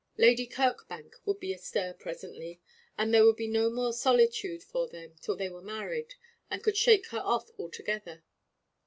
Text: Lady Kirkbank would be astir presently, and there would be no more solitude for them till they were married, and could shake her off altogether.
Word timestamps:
Lady 0.17 0.47
Kirkbank 0.47 1.13
would 1.25 1.39
be 1.39 1.53
astir 1.53 1.93
presently, 1.93 2.59
and 2.97 3.13
there 3.13 3.23
would 3.23 3.35
be 3.35 3.47
no 3.47 3.69
more 3.69 3.93
solitude 3.93 4.63
for 4.63 4.87
them 4.87 5.13
till 5.21 5.35
they 5.35 5.47
were 5.47 5.61
married, 5.61 6.15
and 6.49 6.63
could 6.63 6.75
shake 6.75 7.09
her 7.09 7.19
off 7.23 7.51
altogether. 7.59 8.23